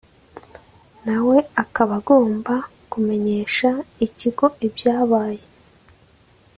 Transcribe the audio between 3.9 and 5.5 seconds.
ikigo ibyabaye